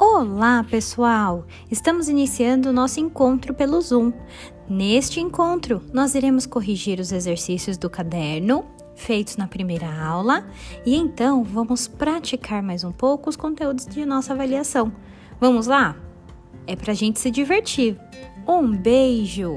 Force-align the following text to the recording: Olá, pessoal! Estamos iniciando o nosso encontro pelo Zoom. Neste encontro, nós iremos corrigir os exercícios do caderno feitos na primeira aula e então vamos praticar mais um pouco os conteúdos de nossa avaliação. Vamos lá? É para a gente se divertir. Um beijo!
Olá, 0.00 0.64
pessoal! 0.70 1.44
Estamos 1.68 2.08
iniciando 2.08 2.68
o 2.68 2.72
nosso 2.72 3.00
encontro 3.00 3.52
pelo 3.52 3.80
Zoom. 3.80 4.12
Neste 4.70 5.18
encontro, 5.18 5.82
nós 5.92 6.14
iremos 6.14 6.46
corrigir 6.46 7.00
os 7.00 7.10
exercícios 7.10 7.76
do 7.76 7.90
caderno 7.90 8.64
feitos 8.94 9.36
na 9.36 9.48
primeira 9.48 9.92
aula 10.00 10.46
e 10.86 10.94
então 10.94 11.42
vamos 11.42 11.88
praticar 11.88 12.62
mais 12.62 12.84
um 12.84 12.92
pouco 12.92 13.28
os 13.28 13.34
conteúdos 13.34 13.86
de 13.86 14.06
nossa 14.06 14.32
avaliação. 14.32 14.92
Vamos 15.40 15.66
lá? 15.66 15.96
É 16.64 16.76
para 16.76 16.92
a 16.92 16.94
gente 16.94 17.18
se 17.18 17.28
divertir. 17.28 17.98
Um 18.46 18.76
beijo! 18.76 19.56